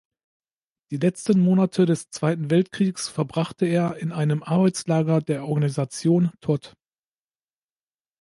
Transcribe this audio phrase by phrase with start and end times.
[0.89, 6.73] Die letzten Monate des Zweiten Weltkriegs verbrachte er in einem Arbeitslager der Organisation Todt.